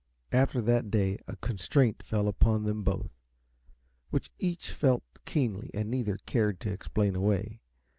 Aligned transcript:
After 0.31 0.61
that 0.63 0.89
day 0.89 1.19
a 1.27 1.35
constraint 1.35 2.01
fell 2.01 2.27
upon 2.27 2.63
them 2.63 2.81
both, 2.81 3.11
which 4.09 4.31
each 4.39 4.71
felt 4.71 5.03
keenly 5.25 5.69
and 5.75 5.91
neither 5.91 6.17
cared 6.25 6.59
to 6.61 6.71
explain 6.71 7.15
away. 7.15 7.59